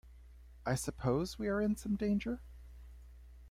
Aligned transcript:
I 0.65 0.73
suppose 0.73 1.37
we 1.37 1.47
are 1.47 1.61
in 1.61 1.75
some 1.75 1.95
danger? 1.95 2.41